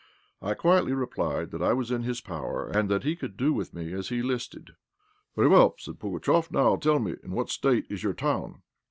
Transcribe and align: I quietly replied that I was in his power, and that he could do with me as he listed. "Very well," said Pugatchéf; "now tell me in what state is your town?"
I 0.41 0.55
quietly 0.55 0.93
replied 0.93 1.51
that 1.51 1.61
I 1.61 1.73
was 1.73 1.91
in 1.91 2.01
his 2.01 2.21
power, 2.21 2.67
and 2.67 2.89
that 2.89 3.03
he 3.03 3.15
could 3.15 3.37
do 3.37 3.53
with 3.53 3.71
me 3.71 3.93
as 3.93 4.09
he 4.09 4.23
listed. 4.23 4.73
"Very 5.35 5.47
well," 5.47 5.75
said 5.77 5.99
Pugatchéf; 5.99 6.49
"now 6.49 6.75
tell 6.75 6.97
me 6.97 7.17
in 7.21 7.33
what 7.33 7.51
state 7.51 7.85
is 7.87 8.01
your 8.01 8.13
town?" 8.13 8.63